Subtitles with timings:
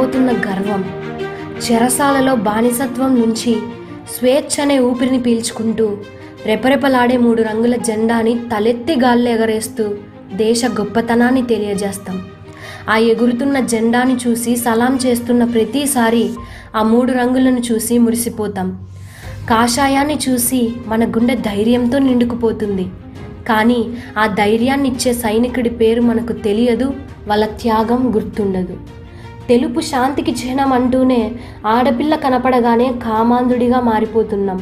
[0.00, 0.82] పడిపోతున్న గర్వం
[1.64, 3.52] చెరసాలలో బానిసత్వం నుంచి
[4.12, 5.86] స్వేచ్ఛ అనే ఊపిరిని పీల్చుకుంటూ
[6.46, 9.84] రెపరెపలాడే మూడు రంగుల జెండాని తలెత్తి గాల్లో ఎగరేస్తూ
[10.34, 12.16] దేశ గొప్పతనాన్ని తెలియజేస్తాం.
[12.88, 16.30] ఆ ఎగురుతున్న జెండాని చూసి సలాం చేస్తున్న ప్రతిసారి
[16.76, 18.70] ఆ మూడు రంగులను చూసి మురిసిపోతాం.
[19.50, 22.86] కాషాయాన్ని చూసి మన గుండె ధైర్యంతో నిండుకుపోతుంది.
[23.48, 23.80] కానీ
[24.18, 26.88] ఆ ధైర్యాన్ని ఇచ్చే సైనికుడి పేరు మనకు తెలియదు
[27.28, 28.78] వాళ్ళ త్యాగం గుర్తుండదు.
[29.50, 31.32] తెలుపు శాంతికి చిహ్నం అంటూనే
[31.66, 34.60] ఆడపిల్ల కనపడగానే కామాంధుడిగా మారిపోతున్నాం.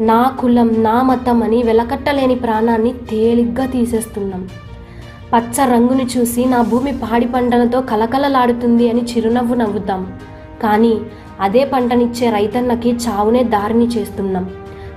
[0.00, 4.48] నా కులం నా మతం అని వెలకట్టలేని ప్రాణాన్ని తేలిగ్గా తీసేస్తున్నాం.
[5.32, 10.12] పచ్చ రంగుని చూసి నా భూమి పాడి పంటలతో కలకలలాడుతుంది అని చిరునవ్వు నవ్వుతాం.
[10.62, 10.94] కానీ
[11.40, 14.50] అదే పంటనిచ్చే రైతన్నకి చావునే దారిని చేస్తున్నాం.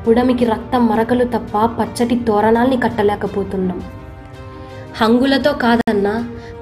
[0.08, 3.82] పుడమికి రక్తం మరకలు తప్ప పచ్చటి తోరణాల్ని కట్టలేకపోతున్నాం.
[5.02, 6.14] హంగులతో కాదన్నా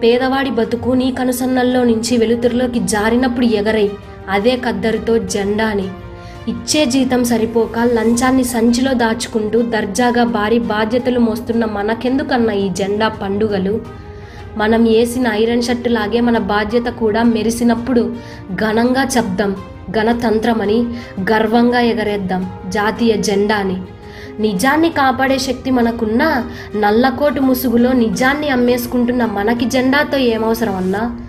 [0.04, 3.90] పేదవాడి బతుకు నీ కనుసన్నల్లో నుంచి వెలుతురులోకి జారినప్పుడు ఎగరై
[4.30, 5.88] అదే కద్దరితో జెండాని.
[6.48, 13.82] ఇచ్చే జీతం సరిపోక లంచాన్ని సంచిలో దాచుకుంటూ దర్జాగా భారీ బాధ్యతలు మోస్తున్న మనకెందుకన్నా ఈ జెండా పండుగలు?
[14.58, 18.16] మనం వేసిన ఐరన్ షర్టు లాగే మన బాధ్యత కూడా మెరిసినప్పుడు
[18.56, 19.56] ఘనంగా చెప్దాం
[19.98, 20.86] గణతంత్రమని
[21.22, 23.78] గర్వంగా ఎగరేద్దాం జాతీయ జెండాని.
[24.40, 31.20] నిజాన్ని కాపాడే శక్తి మనకున్నా నల్లకోటు ముసుగులో నిజాన్ని అమ్మేసుకుంటున్న మనకి జెండాతో ఏమవసరం అన్నా?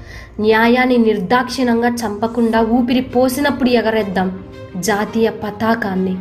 [0.41, 4.38] న్యాయాన్ని నిర్దాక్షిణంగా చంపకుండా ఊపిరి పోసినప్పుడు ఎగరేద్దాం
[4.77, 6.16] జాతీయ పతాకాన్ని.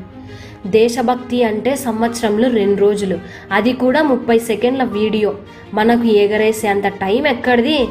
[0.67, 3.17] దేశభక్తి అంటే సంవత్సరంలో రెండు రోజులు.
[3.51, 5.33] అది కూడా ముప్పై సెకండ్ల వీడియో.
[5.73, 7.87] మనకు ఎగరేసే అంత టైం ఎక్కడిది?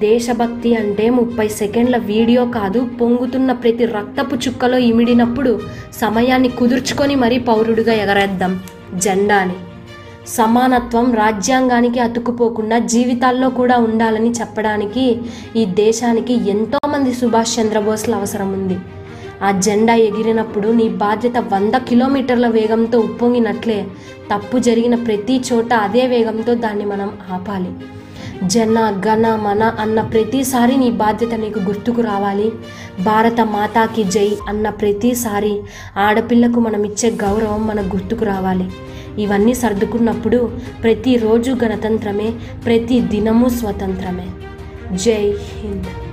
[0.00, 5.60] దేశభక్తి అంటే ముప్పై సెకండ్ల వీడియో కాదు పొంగుతున్న ప్రతి రక్తపు చుక్కలో ఇమిడినప్పుడు
[5.92, 8.60] సమయాన్ని కుదుర్చుకొని మరీ పౌరుడిగా ఎగరేద్దాం.
[8.94, 9.54] జెండాని.
[10.28, 15.20] సమానత్వం రాజ్యాంగానికి అతుక్కుపోకుండా జీవితాల్లో కూడా ఉండాలని చెప్పడానికి
[15.56, 18.78] ఈ దేశానికి ఎంతోమంది సుభాష్ చంద్రబోస్ల అవసరం ఉంది.
[19.42, 23.86] ఆ జెండా ఎగిరినప్పుడు నీ బాధ్యత వంద కిలోమీటర్ల వేగంతో ఉప్పొంగినట్లే
[24.32, 27.97] తప్పు జరిగిన ప్రతి చోట అదే వేగంతో దాన్ని మనం ఆపాలి.
[28.44, 32.52] జన గణ మన అన్న ప్రతిసారి నీ బాధ్యత నీకు గుర్తుకు రావాలి.
[33.02, 35.60] భారత మాతాకి జై అన్న ప్రతిసారి
[35.96, 38.70] ఆడపిల్లకు మనం ఇచ్చే గౌరవం మనకు గుర్తుకు రావాలి.
[39.22, 42.32] ఇవన్నీ సర్దుకున్నప్పుడు ప్రతిరోజు గణతంత్రమే
[42.64, 44.26] ప్రతి దినము స్వతంత్రమే.
[44.96, 46.07] జై హింద్.